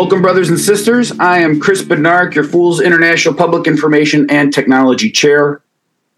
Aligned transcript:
Welcome, 0.00 0.22
brothers 0.22 0.48
and 0.48 0.58
sisters. 0.58 1.12
I 1.20 1.40
am 1.40 1.60
Chris 1.60 1.82
Bednark, 1.82 2.34
your 2.34 2.44
Fools 2.44 2.80
International 2.80 3.34
Public 3.34 3.66
Information 3.66 4.30
and 4.30 4.50
Technology 4.50 5.10
Chair. 5.10 5.60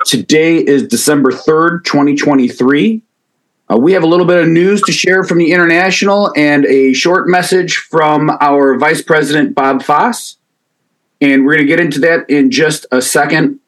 Today 0.04 0.58
is 0.58 0.86
December 0.86 1.32
3rd, 1.32 1.82
2023. 1.82 3.02
Uh, 3.68 3.76
we 3.76 3.92
have 3.92 4.04
a 4.04 4.06
little 4.06 4.24
bit 4.24 4.40
of 4.40 4.46
news 4.46 4.82
to 4.82 4.92
share 4.92 5.24
from 5.24 5.38
the 5.38 5.50
International 5.50 6.32
and 6.36 6.64
a 6.66 6.92
short 6.92 7.26
message 7.26 7.74
from 7.74 8.30
our 8.40 8.78
Vice 8.78 9.02
President, 9.02 9.52
Bob 9.52 9.82
Faas. 9.82 10.36
And 11.20 11.44
we're 11.44 11.56
going 11.56 11.66
to 11.66 11.76
get 11.76 11.80
into 11.80 11.98
that 12.02 12.30
in 12.30 12.52
just 12.52 12.86
a 12.92 13.02
second. 13.02 13.58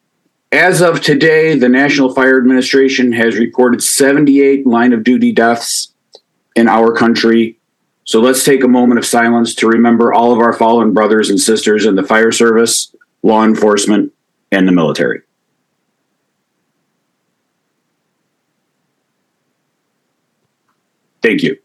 As 0.52 0.80
of 0.80 1.01
today, 1.01 1.59
the 1.59 1.69
National 1.69 2.15
Fire 2.15 2.38
Administration 2.38 3.10
has 3.15 3.37
reported 3.37 3.83
78 3.83 4.65
line 4.65 4.93
of 4.93 5.02
duty 5.02 5.33
deaths 5.33 5.93
in 6.55 6.69
our 6.69 6.93
country 6.93 7.59
so 8.05 8.21
let's 8.21 8.45
take 8.45 8.63
a 8.63 8.69
moment 8.69 8.99
of 8.99 9.07
silence 9.07 9.55
to 9.57 9.67
remember 9.67 10.13
all 10.13 10.33
of 10.33 10.39
our 10.39 10.53
fallen 10.53 10.93
brothers 10.93 11.31
and 11.31 11.41
sisters 11.41 11.87
in 11.87 11.95
the 11.95 12.03
fire 12.03 12.33
service, 12.33 12.95
law 13.23 13.45
enforcement, 13.45 14.13
and 14.53 14.69
the 14.69 14.73
military. 14.73 15.23
Thank 21.23 21.43
you. 21.43 21.57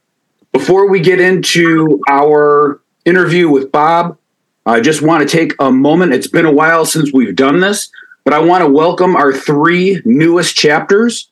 Before 0.53 0.89
we 0.89 1.01
get 1.01 1.19
into 1.19 2.01
our 2.09 2.81
interview 3.03 3.49
with 3.49 3.71
Bob, 3.73 4.17
I 4.65 4.79
just 4.79 5.01
want 5.01 5.27
to 5.27 5.37
take 5.37 5.53
a 5.59 5.69
moment. 5.69 6.13
It's 6.13 6.27
been 6.27 6.45
a 6.45 6.51
while 6.51 6.85
since 6.85 7.11
we've 7.11 7.35
done 7.35 7.59
this, 7.59 7.91
but 8.23 8.33
I 8.33 8.39
want 8.39 8.63
to 8.63 8.69
welcome 8.69 9.17
our 9.17 9.33
three 9.33 10.01
newest 10.05 10.55
chapters. 10.55 11.29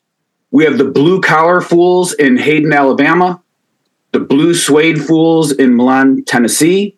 We 0.50 0.64
have 0.64 0.76
the 0.76 0.84
Blue 0.84 1.22
Collar 1.22 1.62
Fools 1.62 2.12
in 2.12 2.36
Hayden, 2.36 2.74
Alabama 2.74 3.42
the 4.12 4.20
Blue 4.20 4.54
Suede 4.54 5.02
Fools 5.04 5.52
in 5.52 5.76
Milan, 5.76 6.24
Tennessee, 6.24 6.96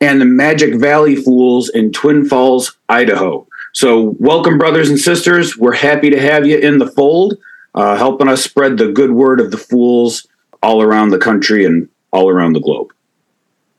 and 0.00 0.20
the 0.20 0.26
Magic 0.26 0.74
Valley 0.74 1.16
Fools 1.16 1.68
in 1.70 1.92
Twin 1.92 2.28
Falls, 2.28 2.76
Idaho. 2.88 3.46
So, 3.72 4.16
welcome, 4.18 4.58
brothers 4.58 4.88
and 4.88 4.98
sisters. 4.98 5.56
We're 5.56 5.74
happy 5.74 6.10
to 6.10 6.20
have 6.20 6.46
you 6.46 6.58
in 6.58 6.78
the 6.78 6.86
fold, 6.86 7.36
uh, 7.74 7.96
helping 7.96 8.28
us 8.28 8.42
spread 8.42 8.78
the 8.78 8.92
good 8.92 9.10
word 9.10 9.40
of 9.40 9.50
the 9.50 9.58
Fools 9.58 10.26
all 10.62 10.82
around 10.82 11.10
the 11.10 11.18
country 11.18 11.64
and 11.64 11.88
all 12.12 12.30
around 12.30 12.54
the 12.54 12.60
globe. 12.60 12.92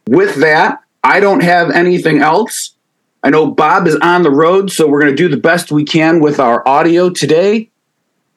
With 0.07 0.35
that, 0.35 0.81
I 1.03 1.19
don't 1.19 1.41
have 1.41 1.71
anything 1.71 2.19
else. 2.19 2.75
I 3.23 3.29
know 3.29 3.47
Bob 3.47 3.87
is 3.87 3.95
on 3.97 4.23
the 4.23 4.31
road, 4.31 4.71
so 4.71 4.87
we're 4.87 5.01
going 5.01 5.15
to 5.15 5.17
do 5.17 5.27
the 5.27 5.41
best 5.41 5.71
we 5.71 5.83
can 5.83 6.19
with 6.19 6.39
our 6.39 6.67
audio 6.67 7.09
today. 7.09 7.69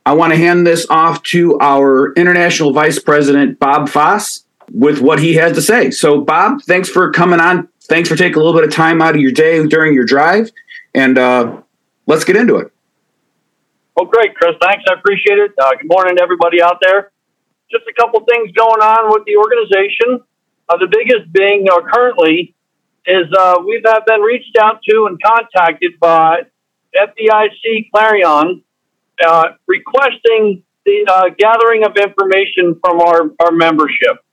I 0.06 0.14
want 0.14 0.32
to 0.32 0.38
hand 0.38 0.66
this 0.66 0.86
off 0.88 1.22
to 1.24 1.58
our 1.60 2.12
international 2.14 2.72
vice 2.72 2.98
president, 2.98 3.58
Bob 3.58 3.88
Faas, 3.88 4.44
with 4.72 5.00
what 5.00 5.20
he 5.20 5.34
has 5.34 5.52
to 5.54 5.62
say. 5.62 5.90
So, 5.90 6.20
Bob, 6.20 6.62
thanks 6.62 6.88
for 6.88 7.10
coming 7.12 7.40
on. 7.40 7.68
Thanks 7.82 8.08
for 8.08 8.16
taking 8.16 8.36
a 8.36 8.38
little 8.38 8.54
bit 8.54 8.64
of 8.64 8.72
time 8.72 9.02
out 9.02 9.14
of 9.14 9.20
your 9.20 9.32
day 9.32 9.64
during 9.66 9.94
your 9.94 10.04
drive. 10.04 10.50
And 10.94 11.18
uh, 11.18 11.60
let's 12.06 12.24
get 12.24 12.36
into 12.36 12.56
it. 12.56 12.72
Well, 13.96 14.06
great, 14.06 14.34
Chris. 14.34 14.54
Thanks. 14.60 14.84
I 14.88 14.94
appreciate 14.94 15.38
it. 15.38 15.52
Uh, 15.60 15.70
good 15.72 15.88
morning 15.88 16.16
to 16.16 16.22
everybody 16.22 16.62
out 16.62 16.78
there. 16.80 17.10
Just 17.70 17.84
a 17.88 17.92
couple 17.92 18.24
things 18.24 18.50
going 18.52 18.80
on 18.80 19.12
with 19.12 19.24
the 19.26 19.36
organization. 19.36 20.24
Uh, 20.68 20.76
the 20.78 20.86
biggest 20.86 21.32
being 21.32 21.66
uh, 21.70 21.80
currently 21.92 22.54
is 23.06 23.26
uh, 23.36 23.56
we've 23.66 23.82
been 24.06 24.20
reached 24.20 24.56
out 24.58 24.80
to 24.88 25.06
and 25.06 25.20
contacted 25.22 25.98
by 26.00 26.42
FDIC 26.96 27.90
Clarion 27.92 28.62
requesting 29.66 30.62
the 30.84 31.06
uh, 31.08 31.28
gathering 31.36 31.84
of 31.84 31.96
information 31.96 32.78
from 32.80 33.00
our, 33.00 33.30
our 33.40 33.52
membership. 33.52 34.24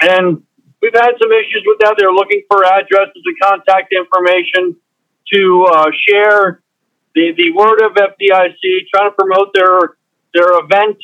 And 0.00 0.42
we've 0.80 0.94
had 0.94 1.12
some 1.20 1.32
issues 1.32 1.62
with 1.66 1.78
that. 1.80 1.96
They're 1.98 2.12
looking 2.12 2.42
for 2.50 2.64
addresses 2.64 3.22
and 3.24 3.36
contact 3.42 3.92
information 3.92 4.76
to 5.32 5.66
uh, 5.70 5.90
share 6.08 6.62
the, 7.14 7.32
the 7.36 7.50
word 7.52 7.82
of 7.84 7.92
FDIC, 7.92 8.88
trying 8.94 9.10
to 9.10 9.14
promote 9.16 9.52
their 9.52 9.98
their 10.34 10.60
event, 10.60 10.96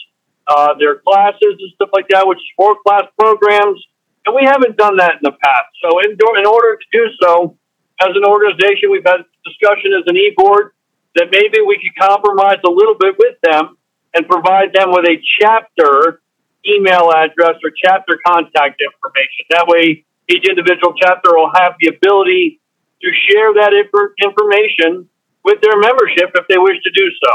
uh, 0.47 0.75
their 0.79 0.97
classes 1.01 1.57
and 1.59 1.73
stuff 1.75 1.89
like 1.93 2.07
that, 2.11 2.27
which 2.27 2.39
is 2.39 2.51
four 2.57 2.77
class 2.87 3.05
programs. 3.19 3.83
And 4.27 4.35
we 4.35 4.45
haven't 4.45 4.77
done 4.77 4.97
that 4.99 5.13
in 5.13 5.23
the 5.23 5.33
past. 5.33 5.73
So 5.83 6.01
in, 6.01 6.13
in 6.13 6.47
order 6.47 6.77
to 6.77 6.87
do 6.93 7.05
so, 7.21 7.57
as 8.01 8.11
an 8.15 8.25
organization, 8.25 8.91
we've 8.91 9.05
had 9.05 9.25
discussion 9.45 9.93
as 9.97 10.05
an 10.07 10.17
e-board 10.17 10.73
that 11.15 11.29
maybe 11.31 11.63
we 11.65 11.79
could 11.79 11.95
compromise 11.99 12.59
a 12.67 12.71
little 12.71 12.97
bit 12.99 13.15
with 13.19 13.37
them 13.43 13.77
and 14.15 14.27
provide 14.27 14.73
them 14.75 14.91
with 14.91 15.07
a 15.07 15.19
chapter 15.41 16.23
email 16.67 17.11
address 17.13 17.57
or 17.63 17.71
chapter 17.77 18.19
contact 18.27 18.81
information. 18.81 19.45
That 19.51 19.67
way, 19.67 20.05
each 20.31 20.49
individual 20.49 20.95
chapter 21.01 21.37
will 21.37 21.51
have 21.55 21.75
the 21.81 21.89
ability 21.89 22.61
to 23.03 23.09
share 23.29 23.53
that 23.55 23.73
information 23.77 25.09
with 25.45 25.61
their 25.61 25.79
membership 25.79 26.33
if 26.35 26.49
they 26.49 26.57
wish 26.57 26.81
to 26.83 26.91
do 26.91 27.07
so. 27.23 27.33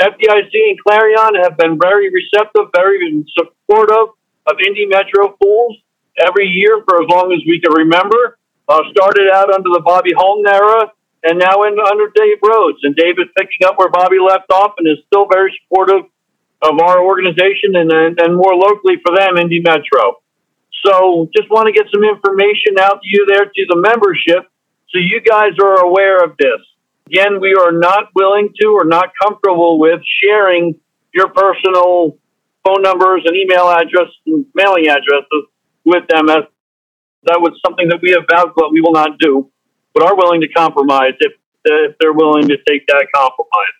FDIC 0.00 0.54
and 0.54 0.78
Clarion 0.80 1.42
have 1.42 1.56
been 1.58 1.78
very 1.80 2.10
receptive, 2.10 2.70
very 2.74 3.24
supportive 3.36 4.14
of 4.46 4.54
Indy 4.66 4.86
Metro 4.86 5.36
Fools 5.40 5.76
every 6.18 6.46
year 6.46 6.82
for 6.88 7.02
as 7.02 7.08
long 7.08 7.32
as 7.32 7.40
we 7.46 7.60
can 7.60 7.72
remember. 7.72 8.38
Uh, 8.68 8.80
started 8.92 9.28
out 9.32 9.52
under 9.52 9.68
the 9.74 9.82
Bobby 9.84 10.12
Halton 10.16 10.46
era 10.46 10.92
and 11.24 11.38
now 11.38 11.62
in 11.62 11.78
under 11.78 12.10
Dave 12.14 12.38
Rhodes. 12.42 12.78
And 12.82 12.94
Dave 12.96 13.18
is 13.18 13.30
picking 13.36 13.66
up 13.66 13.78
where 13.78 13.90
Bobby 13.90 14.18
left 14.18 14.50
off 14.50 14.74
and 14.78 14.86
is 14.86 14.98
still 15.06 15.26
very 15.30 15.54
supportive 15.62 16.06
of 16.62 16.78
our 16.78 17.02
organization 17.02 17.74
and, 17.74 17.90
and 18.18 18.36
more 18.36 18.54
locally 18.54 18.96
for 19.04 19.16
them, 19.16 19.36
Indy 19.36 19.60
Metro. 19.60 20.22
So 20.84 21.30
just 21.36 21.50
want 21.50 21.66
to 21.66 21.72
get 21.72 21.86
some 21.92 22.02
information 22.02 22.78
out 22.80 23.02
to 23.02 23.08
you 23.08 23.26
there 23.28 23.44
to 23.44 23.62
the 23.68 23.78
membership 23.78 24.50
so 24.90 24.98
you 24.98 25.20
guys 25.20 25.52
are 25.62 25.84
aware 25.84 26.24
of 26.24 26.36
this. 26.38 26.58
Again, 27.06 27.40
we 27.40 27.54
are 27.54 27.72
not 27.72 28.08
willing 28.14 28.50
to 28.60 28.68
or 28.68 28.84
not 28.84 29.10
comfortable 29.20 29.78
with 29.78 30.00
sharing 30.22 30.78
your 31.14 31.28
personal 31.28 32.18
phone 32.64 32.82
numbers 32.82 33.22
and 33.26 33.36
email 33.36 33.68
addresses 33.68 34.14
and 34.26 34.46
mailing 34.54 34.88
addresses 34.88 35.50
with 35.84 36.06
them 36.08 36.28
as 36.30 36.44
that 37.24 37.38
was 37.40 37.58
something 37.64 37.88
that 37.88 38.00
we 38.02 38.10
have 38.10 38.22
vowed 38.30 38.52
that 38.56 38.70
we 38.72 38.80
will 38.80 38.92
not 38.92 39.18
do 39.18 39.51
but 39.94 40.02
are 40.02 40.16
willing 40.16 40.40
to 40.40 40.48
compromise 40.48 41.14
if, 41.20 41.32
if 41.64 41.96
they're 41.98 42.12
willing 42.12 42.48
to 42.48 42.56
take 42.68 42.86
that 42.86 43.06
compromise. 43.14 43.74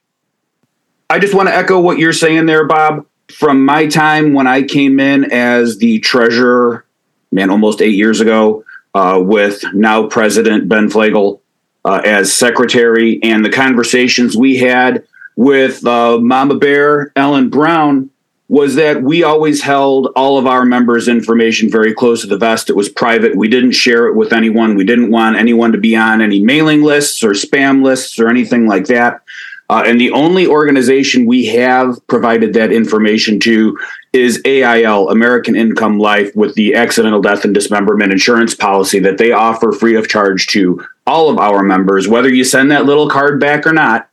I 1.11 1.19
just 1.19 1.34
want 1.34 1.49
to 1.49 1.55
echo 1.55 1.81
what 1.81 1.99
you're 1.99 2.12
saying 2.12 2.47
there, 2.47 2.67
Bob. 2.67 3.06
From 3.31 3.65
my 3.65 3.87
time 3.87 4.34
when 4.34 4.47
I 4.47 4.62
came 4.62 5.01
in 5.01 5.31
as 5.33 5.78
the 5.78 5.99
treasurer, 6.01 6.87
man, 7.31 7.51
almost 7.51 7.81
eight 7.81 7.95
years 7.95 8.21
ago, 8.21 8.65
uh, 8.95 9.19
with 9.22 9.65
now 9.75 10.06
President 10.06 10.69
Ben 10.69 10.89
Flagel 10.89 11.41
uh, 11.84 12.03
as 12.05 12.33
secretary, 12.33 13.22
and 13.22 13.45
the 13.45 13.51
conversations 13.51 14.37
we 14.37 14.56
had 14.59 15.05
with 15.37 15.84
uh, 15.87 16.19
Mama 16.19 16.56
Bear, 16.56 17.12
Ellen 17.17 17.49
Brown, 17.49 18.11
was 18.53 18.75
that 18.75 19.03
we 19.03 19.23
always 19.23 19.63
held 19.63 20.09
all 20.15 20.37
of 20.37 20.47
our 20.47 20.63
members' 20.63 21.09
information 21.09 21.71
very 21.71 21.95
close 21.95 22.21
to 22.21 22.27
the 22.27 22.37
vest. 22.37 22.69
It 22.69 22.77
was 22.77 22.91
private. 22.91 23.35
We 23.35 23.49
didn't 23.49 23.73
share 23.73 24.09
it 24.09 24.15
with 24.15 24.31
anyone. 24.31 24.75
We 24.75 24.85
didn't 24.85 25.11
want 25.11 25.39
anyone 25.39 25.73
to 25.73 25.79
be 25.79 25.97
on 25.97 26.21
any 26.21 26.39
mailing 26.39 26.83
lists 26.83 27.25
or 27.25 27.31
spam 27.31 27.83
lists 27.83 28.19
or 28.19 28.29
anything 28.29 28.67
like 28.67 28.89
that. 28.89 29.23
Uh, 29.71 29.85
and 29.87 29.99
the 29.99 30.11
only 30.11 30.47
organization 30.47 31.25
we 31.25 31.47
have 31.47 32.07
provided 32.09 32.53
that 32.53 32.73
information 32.73 33.41
to 33.41 33.79
is 34.13 34.43
AIL, 34.45 35.09
American 35.09 35.57
Income 35.57 35.99
Life, 35.99 36.37
with 36.37 36.55
the 36.55 36.75
accidental 36.75 37.23
death 37.23 37.47
and 37.47 37.55
dismemberment 37.55 38.13
insurance 38.13 38.55
policy 38.55 38.99
that 38.99 39.17
they 39.17 39.33
offer 39.33 39.72
free 39.72 39.95
of 39.95 40.10
charge 40.10 40.47
to 40.48 40.87
all 41.07 41.31
of 41.31 41.39
our 41.39 41.63
members, 41.63 42.07
whether 42.07 42.28
you 42.28 42.45
send 42.45 42.71
that 42.71 42.84
little 42.84 43.09
card 43.09 43.41
back 43.41 43.66
or 43.66 43.72
not 43.72 44.10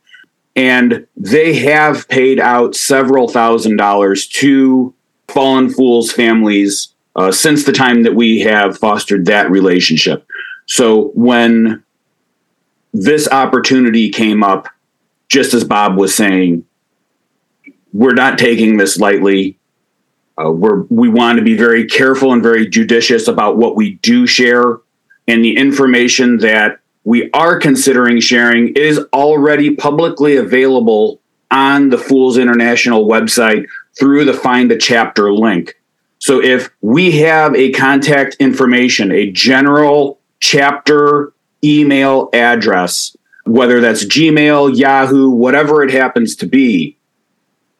and 0.56 1.06
they 1.16 1.54
have 1.54 2.08
paid 2.08 2.40
out 2.40 2.74
several 2.74 3.28
thousand 3.28 3.76
dollars 3.76 4.26
to 4.26 4.94
fallen 5.28 5.70
fools 5.70 6.12
families 6.12 6.92
uh, 7.16 7.32
since 7.32 7.64
the 7.64 7.72
time 7.72 8.02
that 8.02 8.14
we 8.14 8.40
have 8.40 8.78
fostered 8.78 9.26
that 9.26 9.50
relationship. 9.50 10.26
So 10.66 11.08
when 11.14 11.82
this 12.92 13.28
opportunity 13.28 14.10
came 14.10 14.42
up, 14.42 14.68
just 15.28 15.54
as 15.54 15.64
Bob 15.64 15.96
was 15.96 16.14
saying, 16.14 16.64
we're 17.92 18.14
not 18.14 18.38
taking 18.38 18.76
this 18.76 18.98
lightly. 18.98 19.58
Uh, 20.40 20.50
we're 20.50 20.82
we 20.84 21.08
want 21.08 21.38
to 21.38 21.44
be 21.44 21.56
very 21.56 21.86
careful 21.86 22.32
and 22.32 22.42
very 22.42 22.66
judicious 22.68 23.28
about 23.28 23.56
what 23.56 23.76
we 23.76 23.94
do 23.96 24.26
share 24.26 24.78
and 25.28 25.44
the 25.44 25.56
information 25.56 26.38
that 26.38 26.79
we 27.04 27.30
are 27.32 27.58
considering 27.58 28.20
sharing 28.20 28.74
is 28.74 29.00
already 29.12 29.74
publicly 29.74 30.36
available 30.36 31.20
on 31.50 31.88
the 31.88 31.98
Fools 31.98 32.38
International 32.38 33.06
website 33.06 33.66
through 33.98 34.24
the 34.24 34.34
Find 34.34 34.70
a 34.70 34.78
Chapter 34.78 35.32
link. 35.32 35.74
So 36.18 36.42
if 36.42 36.70
we 36.82 37.12
have 37.20 37.54
a 37.56 37.72
contact 37.72 38.36
information, 38.38 39.10
a 39.10 39.30
general 39.30 40.20
chapter 40.38 41.32
email 41.64 42.28
address, 42.32 43.16
whether 43.46 43.80
that's 43.80 44.04
Gmail, 44.04 44.76
Yahoo, 44.76 45.30
whatever 45.30 45.82
it 45.82 45.90
happens 45.90 46.36
to 46.36 46.46
be, 46.46 46.96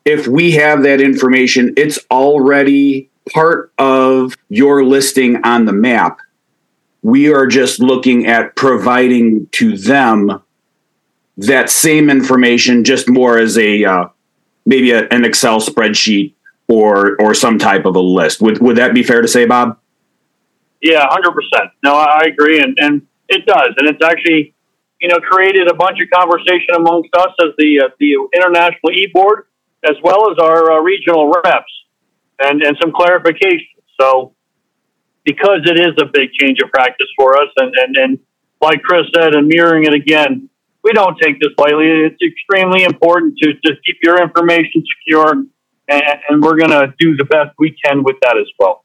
if 0.05 0.27
we 0.27 0.53
have 0.53 0.83
that 0.83 1.01
information, 1.01 1.75
it's 1.77 1.99
already 2.11 3.11
part 3.31 3.73
of 3.79 4.35
your 4.49 4.85
listing 4.85 5.45
on 5.45 5.67
the 5.67 5.73
map 5.73 6.19
we 7.03 7.33
are 7.33 7.47
just 7.47 7.81
looking 7.81 8.27
at 8.27 8.57
providing 8.57 9.47
to 9.53 9.77
them 9.77 10.43
that 11.37 11.71
same 11.71 12.11
information, 12.11 12.85
just 12.85 13.09
more 13.09 13.39
as 13.39 13.57
a 13.57 13.85
uh, 13.85 14.09
maybe 14.67 14.93
a, 14.93 15.09
an 15.09 15.25
Excel 15.25 15.61
spreadsheet 15.61 16.35
or 16.69 17.17
or 17.21 17.35
some 17.35 17.59
type 17.59 17.85
of 17.87 17.97
a 17.97 18.01
list. 18.01 18.41
Would 18.41 18.61
would 18.61 18.77
that 18.77 18.95
be 18.95 19.03
fair 19.03 19.23
to 19.23 19.29
say, 19.29 19.47
Bob? 19.47 19.79
Yeah, 20.83 21.07
hundred 21.09 21.33
percent. 21.33 21.71
No, 21.83 21.95
I 21.95 22.25
agree, 22.27 22.61
and 22.61 22.77
and 22.81 23.07
it 23.29 23.47
does, 23.47 23.75
and 23.79 23.89
it's 23.89 24.05
actually 24.05 24.55
you 25.01 25.09
know 25.09 25.19
created 25.19 25.69
a 25.69 25.75
bunch 25.75 25.99
of 26.01 26.09
conversation 26.11 26.75
amongst 26.77 27.15
us 27.17 27.33
as 27.43 27.51
the 27.59 27.81
uh, 27.81 27.89
the 27.99 28.17
international 28.35 28.93
e 28.93 29.11
board 29.13 29.47
as 29.83 29.97
well 30.03 30.31
as 30.31 30.39
our 30.39 30.73
uh, 30.73 30.81
regional 30.81 31.33
reps, 31.45 31.73
and 32.39 32.63
and 32.63 32.77
some 32.81 32.93
clarification. 32.93 33.67
So 33.99 34.35
because 35.25 35.61
it 35.65 35.79
is 35.79 35.95
a 36.01 36.07
big 36.07 36.33
change 36.33 36.59
of 36.63 36.71
practice 36.71 37.09
for 37.17 37.37
us, 37.37 37.49
and 37.57 37.73
and 37.77 37.97
and 37.97 38.19
like 38.61 38.83
Chris 38.83 39.07
said, 39.15 39.35
and 39.35 39.49
mirroring 39.49 39.85
it 39.85 39.95
again, 39.95 40.49
we 40.83 40.93
don't 40.93 41.17
take 41.21 41.41
this 41.41 41.51
lightly. 41.59 41.87
It's 41.87 42.21
extremely 42.23 42.85
important 42.85 43.39
to 43.43 43.53
just 43.55 43.85
keep 43.85 43.97
your 44.03 44.23
information 44.23 44.83
secure, 44.99 45.33
and, 45.33 46.03
and 46.29 46.43
we're 46.43 46.59
going 46.59 46.71
to 46.71 46.93
do 46.99 47.17
the 47.17 47.25
best 47.25 47.51
we 47.59 47.77
can 47.85 48.03
with 48.03 48.17
that 48.23 48.37
as 48.39 48.49
well. 48.59 48.85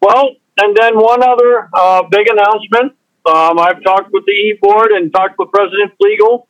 Well, 0.00 0.30
and 0.58 0.76
then 0.76 0.96
one 0.96 1.22
other 1.22 1.68
uh, 1.72 2.02
big 2.10 2.26
announcement. 2.28 2.98
Um, 3.24 3.58
I've 3.58 3.82
talked 3.84 4.10
with 4.12 4.24
the 4.26 4.32
E 4.32 4.58
board 4.60 4.90
and 4.90 5.12
talked 5.12 5.38
with 5.38 5.50
President 5.52 5.92
Flegel. 5.96 6.48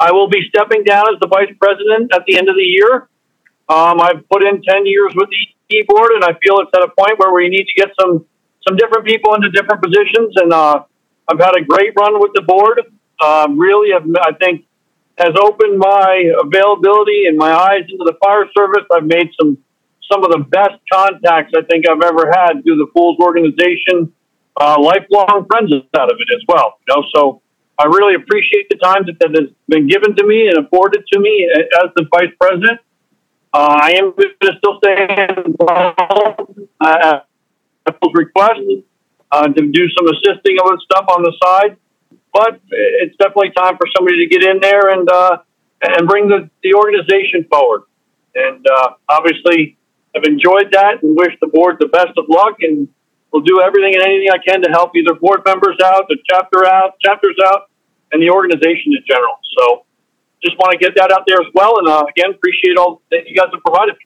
I 0.00 0.12
will 0.12 0.28
be 0.28 0.40
stepping 0.48 0.84
down 0.84 1.04
as 1.12 1.20
the 1.20 1.28
vice 1.28 1.54
president 1.60 2.12
at 2.14 2.24
the 2.26 2.36
end 2.36 2.48
of 2.48 2.56
the 2.56 2.62
year. 2.62 3.08
Um, 3.68 4.00
I've 4.00 4.28
put 4.28 4.44
in 4.44 4.62
10 4.62 4.86
years 4.86 5.12
with 5.14 5.28
the 5.30 5.76
E 5.76 5.84
board, 5.86 6.12
and 6.12 6.24
I 6.24 6.32
feel 6.42 6.60
it's 6.60 6.70
at 6.74 6.82
a 6.82 6.88
point 6.88 7.18
where 7.18 7.32
we 7.32 7.48
need 7.48 7.66
to 7.66 7.74
get 7.76 7.88
some, 8.00 8.26
some 8.66 8.76
different 8.76 9.06
people 9.06 9.34
into 9.34 9.50
different 9.50 9.82
positions. 9.82 10.34
And 10.36 10.52
uh, 10.52 10.84
I've 11.30 11.40
had 11.40 11.56
a 11.56 11.64
great 11.64 11.92
run 11.98 12.20
with 12.20 12.32
the 12.34 12.42
board. 12.42 12.80
Um, 13.22 13.58
really, 13.58 13.92
have, 13.92 14.04
I 14.22 14.32
think, 14.32 14.66
has 15.18 15.32
opened 15.40 15.78
my 15.78 16.32
availability 16.42 17.26
and 17.26 17.36
my 17.38 17.52
eyes 17.52 17.82
into 17.88 18.04
the 18.04 18.16
fire 18.24 18.46
service. 18.56 18.84
I've 18.92 19.06
made 19.06 19.30
some 19.40 19.58
some 20.10 20.22
of 20.22 20.30
the 20.30 20.44
best 20.50 20.80
contacts 20.92 21.52
I 21.56 21.62
think 21.62 21.88
I've 21.88 22.02
ever 22.02 22.30
had 22.30 22.62
through 22.62 22.76
the 22.76 22.88
Fools 22.92 23.18
organization. 23.20 24.12
Uh, 24.60 24.76
lifelong 24.78 25.46
friends 25.50 25.72
out 25.96 26.12
of 26.12 26.18
it 26.20 26.28
as 26.34 26.42
well. 26.46 26.78
You 26.86 26.94
know, 26.94 27.04
so 27.14 27.42
I 27.78 27.86
really 27.86 28.14
appreciate 28.14 28.68
the 28.68 28.76
time 28.76 29.04
that, 29.06 29.18
that 29.20 29.30
has 29.30 29.50
been 29.66 29.88
given 29.88 30.14
to 30.14 30.26
me 30.26 30.46
and 30.48 30.64
afforded 30.64 31.04
to 31.12 31.18
me 31.18 31.48
as 31.82 31.90
the 31.96 32.06
vice 32.10 32.30
president. 32.40 32.80
Uh, 33.52 33.78
I 33.80 33.92
am 33.92 34.14
going 34.14 34.30
to 34.42 34.52
still 34.58 34.78
stay 34.78 35.26
involved 35.46 36.60
uh, 36.80 37.20
at 37.86 37.96
request 38.14 38.60
uh, 39.32 39.48
to 39.48 39.60
do 39.66 39.84
some 39.96 40.06
assisting 40.08 40.56
with 40.62 40.80
stuff 40.80 41.06
on 41.08 41.22
the 41.22 41.32
side, 41.42 41.76
but 42.32 42.60
it's 42.70 43.16
definitely 43.16 43.50
time 43.56 43.76
for 43.76 43.86
somebody 43.96 44.26
to 44.26 44.28
get 44.28 44.42
in 44.44 44.60
there 44.60 44.90
and 44.90 45.08
uh, 45.10 45.38
and 45.82 46.08
bring 46.08 46.28
the, 46.28 46.48
the 46.62 46.74
organization 46.74 47.44
forward. 47.50 47.82
And 48.34 48.64
uh, 48.66 48.94
obviously, 49.08 49.76
I've 50.16 50.24
enjoyed 50.24 50.72
that 50.72 51.02
and 51.02 51.16
wish 51.16 51.34
the 51.40 51.46
board 51.46 51.76
the 51.78 51.88
best 51.88 52.16
of 52.16 52.24
luck. 52.28 52.56
And 52.60 52.88
we'll 53.32 53.42
do 53.42 53.60
everything 53.60 53.94
and 53.94 54.02
anything 54.02 54.30
I 54.32 54.38
can 54.38 54.62
to 54.62 54.70
help 54.70 54.96
either 54.96 55.14
board 55.14 55.42
members 55.44 55.76
out, 55.84 56.06
the 56.08 56.18
chapter 56.30 56.66
out, 56.66 56.98
chapters 57.04 57.36
out, 57.44 57.70
and 58.12 58.22
the 58.22 58.30
organization 58.30 58.94
in 58.94 59.02
general. 59.06 59.38
So, 59.58 59.84
just 60.44 60.56
want 60.58 60.72
to 60.72 60.78
get 60.78 60.94
that 60.96 61.10
out 61.10 61.24
there 61.26 61.40
as 61.40 61.50
well. 61.54 61.78
And 61.78 61.88
uh, 61.88 62.04
again, 62.08 62.34
appreciate 62.34 62.76
all 62.76 63.02
that 63.10 63.26
you 63.26 63.34
guys 63.34 63.48
have 63.52 63.62
provided. 63.62 63.96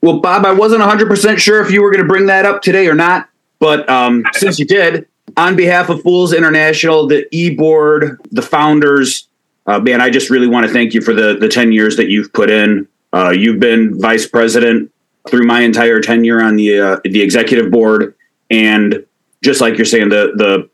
Well, 0.00 0.20
Bob, 0.20 0.44
I 0.44 0.52
wasn't 0.52 0.82
100% 0.82 1.38
sure 1.38 1.64
if 1.64 1.70
you 1.70 1.82
were 1.82 1.90
going 1.90 2.02
to 2.02 2.08
bring 2.08 2.26
that 2.26 2.44
up 2.44 2.62
today 2.62 2.88
or 2.88 2.94
not, 2.94 3.28
but 3.60 3.88
um, 3.88 4.24
since 4.32 4.58
you 4.58 4.64
did, 4.64 5.06
on 5.36 5.54
behalf 5.54 5.88
of 5.88 6.02
Fools 6.02 6.32
International, 6.32 7.06
the 7.06 7.26
e 7.34 7.54
board, 7.54 8.20
the 8.32 8.42
founders, 8.42 9.28
uh, 9.66 9.78
man, 9.78 10.00
I 10.00 10.10
just 10.10 10.30
really 10.30 10.48
want 10.48 10.66
to 10.66 10.72
thank 10.72 10.92
you 10.92 11.00
for 11.00 11.14
the 11.14 11.36
the 11.38 11.48
10 11.48 11.72
years 11.72 11.96
that 11.96 12.08
you've 12.08 12.32
put 12.32 12.50
in. 12.50 12.88
Uh, 13.12 13.30
you've 13.30 13.60
been 13.60 14.00
vice 14.00 14.26
president 14.26 14.90
through 15.28 15.46
my 15.46 15.60
entire 15.60 16.00
tenure 16.00 16.42
on 16.42 16.56
the 16.56 16.80
uh, 16.80 17.00
the 17.04 17.22
executive 17.22 17.70
board, 17.70 18.14
and 18.50 19.06
just 19.42 19.60
like 19.60 19.76
you're 19.76 19.84
saying, 19.84 20.08
the 20.08 20.32
the 20.34 20.68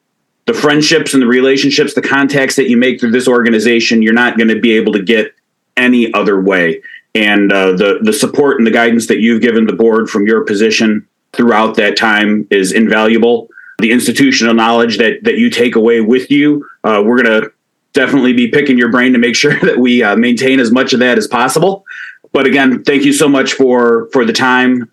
the 0.46 0.55
friendships 0.55 1.12
and 1.12 1.22
the 1.22 1.26
relationships, 1.26 1.93
the 1.93 2.00
contacts 2.00 2.56
that 2.56 2.70
you 2.70 2.76
make 2.78 2.99
through 2.99 3.10
this 3.10 3.28
organization, 3.28 4.00
you're 4.00 4.14
not 4.14 4.38
going 4.38 4.49
to 4.49 4.58
be 4.58 4.72
able 4.72 4.94
to 4.94 5.02
get 5.02 5.34
any 5.76 6.12
other 6.14 6.40
way. 6.40 6.81
And 7.14 7.52
uh, 7.52 7.72
the 7.72 7.99
the 8.02 8.12
support 8.12 8.58
and 8.58 8.66
the 8.66 8.70
guidance 8.70 9.06
that 9.08 9.19
you've 9.19 9.43
given 9.43 9.66
the 9.66 9.72
board 9.72 10.08
from 10.08 10.26
your 10.26 10.44
position 10.44 11.06
throughout 11.32 11.76
that 11.76 11.96
time 11.96 12.46
is 12.50 12.72
invaluable. 12.72 13.49
The 13.78 13.93
institutional 13.93 14.55
knowledge 14.55 14.99
that 14.99 15.25
that 15.25 15.38
you 15.38 15.50
take 15.50 15.75
away 15.75 16.00
with 16.00 16.31
you, 16.31 16.69
uh, 16.84 17.02
we're 17.05 17.22
to 17.22 17.52
definitely 17.93 18.34
be 18.34 18.49
picking 18.49 18.78
your 18.78 18.90
brain 18.90 19.12
to 19.12 19.19
make 19.19 19.34
sure 19.34 19.58
that 19.62 19.78
we 19.78 20.02
uh, 20.02 20.16
maintain 20.16 20.60
as 20.60 20.70
much 20.70 20.93
of 20.93 21.00
that 21.00 21.19
as 21.19 21.26
possible 21.26 21.84
but 22.32 22.46
again, 22.46 22.82
thank 22.84 23.05
you 23.05 23.12
so 23.12 23.28
much 23.28 23.55
for 23.55 24.08
for 24.12 24.25
the 24.25 24.32
time. 24.32 24.88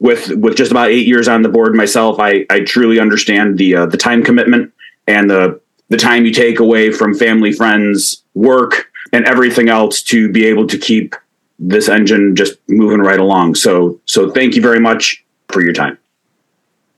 With 0.00 0.28
with 0.36 0.56
just 0.56 0.70
about 0.70 0.90
eight 0.90 1.06
years 1.06 1.28
on 1.28 1.42
the 1.42 1.48
board 1.48 1.74
myself, 1.74 2.18
I 2.18 2.44
I 2.50 2.60
truly 2.60 2.98
understand 2.98 3.58
the 3.58 3.76
uh, 3.76 3.86
the 3.86 3.96
time 3.96 4.24
commitment 4.24 4.72
and 5.06 5.30
the 5.30 5.60
the 5.88 5.96
time 5.96 6.26
you 6.26 6.32
take 6.32 6.58
away 6.58 6.90
from 6.90 7.14
family, 7.14 7.52
friends, 7.52 8.22
work, 8.34 8.90
and 9.12 9.24
everything 9.24 9.68
else 9.68 10.02
to 10.02 10.30
be 10.30 10.46
able 10.46 10.66
to 10.66 10.78
keep 10.78 11.14
this 11.58 11.88
engine 11.88 12.34
just 12.36 12.58
moving 12.68 13.00
right 13.00 13.20
along. 13.20 13.54
So 13.54 14.00
so 14.06 14.30
thank 14.30 14.54
you 14.54 14.62
very 14.62 14.80
much 14.80 15.24
for 15.48 15.62
your 15.62 15.72
time. 15.72 15.98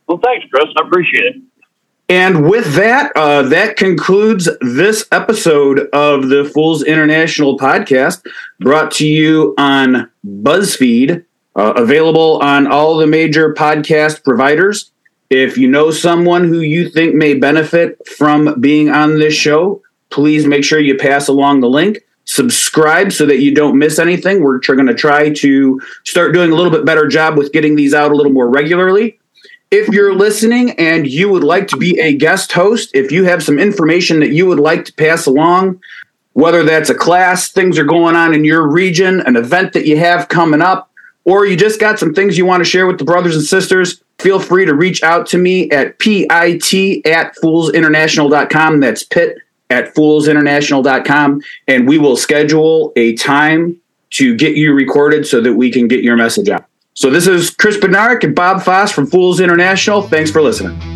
Well, 0.07 0.21
thanks, 0.23 0.47
Chris. 0.53 0.67
I 0.79 0.87
appreciate 0.87 1.25
it. 1.25 1.43
And 2.09 2.49
with 2.49 2.75
that, 2.75 3.11
uh, 3.17 3.43
that 3.43 3.77
concludes 3.77 4.49
this 4.61 5.09
episode 5.11 5.89
of 5.93 6.29
the 6.29 6.45
Fools 6.45 6.85
International 6.85 7.59
podcast, 7.59 8.25
brought 8.61 8.93
to 8.93 9.07
you 9.07 9.55
on 9.59 10.09
BuzzFeed, 10.25 11.25
uh, 11.57 11.73
available 11.77 12.39
on 12.43 12.69
all 12.69 12.97
the 12.97 13.09
major 13.09 13.53
podcast 13.55 14.23
providers. 14.23 14.93
If 15.31 15.59
you 15.59 15.67
know 15.67 15.91
someone 15.91 16.45
who 16.45 16.61
you 16.61 16.89
think 16.89 17.17
may 17.17 17.35
benefit 17.35 17.99
from 18.07 18.61
being 18.61 18.89
on 18.91 19.19
this 19.19 19.35
show, 19.35 19.83
please 20.11 20.47
make 20.47 20.63
sure 20.63 20.79
you 20.79 20.97
pass 20.97 21.27
along 21.27 21.61
the 21.61 21.69
link. 21.69 22.06
Subscribe 22.27 23.13
so 23.13 23.25
that 23.25 23.39
you 23.39 23.55
don't 23.55 23.79
miss 23.79 23.99
anything. 23.99 24.43
We're 24.43 24.59
going 24.59 24.87
to 24.87 24.95
try 24.95 25.31
to 25.31 25.81
start 26.05 26.35
doing 26.35 26.53
a 26.53 26.55
little 26.55 26.73
bit 26.73 26.85
better 26.85 27.07
job 27.07 27.39
with 27.39 27.53
getting 27.53 27.77
these 27.77 27.95
out 27.95 28.13
a 28.13 28.15
little 28.15 28.33
more 28.33 28.49
regularly. 28.49 29.19
If 29.71 29.89
you're 29.89 30.15
listening 30.15 30.73
and 30.73 31.07
you 31.07 31.29
would 31.29 31.45
like 31.45 31.69
to 31.69 31.77
be 31.77 31.99
a 31.99 32.15
guest 32.15 32.53
host, 32.53 32.91
if 32.95 33.11
you 33.11 33.25
have 33.25 33.43
some 33.43 33.59
information 33.59 34.21
that 34.21 34.31
you 34.31 34.47
would 34.47 34.61
like 34.61 34.85
to 34.85 34.93
pass 34.93 35.27
along, 35.27 35.81
whether 36.35 36.63
that's 36.63 36.91
a 36.91 36.95
class, 36.95 37.51
things 37.51 37.79
are 37.79 37.85
going 37.85 38.15
on 38.15 38.35
in 38.35 38.45
your 38.45 38.69
region, 38.69 39.21
an 39.21 39.37
event 39.37 39.73
that 39.73 39.87
you 39.87 39.97
have 39.97 40.29
coming 40.29 40.61
up, 40.61 40.91
or 41.25 41.47
you 41.47 41.57
just 41.57 41.81
got 41.81 41.99
some 41.99 42.13
things 42.13 42.37
you 42.37 42.45
want 42.45 42.61
to 42.61 42.69
share 42.69 42.87
with 42.87 42.99
the 42.99 43.05
brothers 43.05 43.35
and 43.35 43.45
sisters, 43.45 44.03
feel 44.19 44.39
free 44.39 44.65
to 44.65 44.75
reach 44.75 45.03
out 45.03 45.27
to 45.27 45.39
me 45.39 45.71
at 45.71 45.99
pit 45.99 46.27
at 46.31 47.37
foolsinternational.com. 47.37 48.81
That's 48.81 49.03
pit 49.03 49.39
at 49.71 49.95
foolsinternational.com. 49.95 51.43
And 51.69 51.89
we 51.89 51.99
will 51.99 52.17
schedule 52.17 52.93
a 52.97 53.15
time 53.15 53.81
to 54.11 54.37
get 54.37 54.57
you 54.57 54.73
recorded 54.73 55.27
so 55.27 55.41
that 55.41 55.55
we 55.55 55.71
can 55.71 55.89
get 55.89 56.03
your 56.03 56.17
message 56.17 56.49
out. 56.49 56.65
So 56.95 57.11
this 57.11 57.27
is 57.27 57.51
Chris 57.51 57.77
Bednarik 57.77 58.25
and 58.25 58.35
Bob 58.35 58.63
Faas 58.63 58.91
from 58.91 59.07
Fools 59.07 59.41
International. 59.41 60.01
Thanks 60.01 60.31
for 60.31 60.41
listening. 60.41 60.96